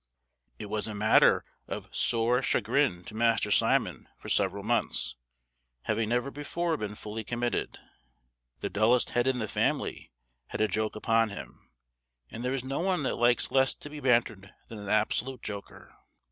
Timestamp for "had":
10.47-10.59